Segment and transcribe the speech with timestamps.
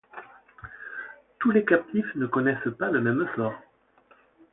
[1.37, 3.53] Tous les captifs ne connaissent pas le même sort.